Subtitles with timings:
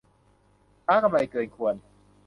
[0.85, 1.75] ค้ากำไรเกินควร